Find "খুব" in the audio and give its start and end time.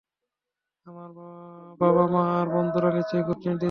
3.23-3.37